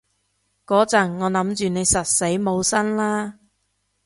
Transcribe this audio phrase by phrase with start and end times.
[0.65, 3.33] 嗰陣我諗住你實死冇生喇